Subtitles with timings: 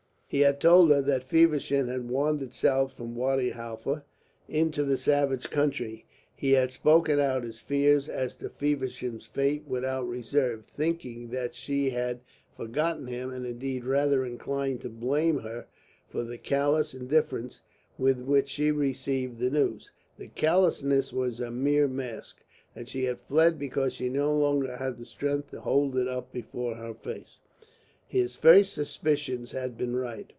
[0.31, 4.05] He had told her that Feversham had wandered south from Wadi Halfa
[4.47, 10.07] into the savage country; he had spoken out his fears as to Feversham's fate without
[10.07, 12.21] reserve, thinking that she had
[12.55, 15.65] forgotten him, and indeed rather inclined to blame her
[16.07, 17.59] for the callous indifference
[17.97, 19.91] with which she received the news.
[20.17, 22.37] The callousness was a mere mask,
[22.73, 26.31] and she had fled because she no longer had the strength to hold it up
[26.31, 27.41] before her face.
[28.07, 30.27] His first suspicions had been right.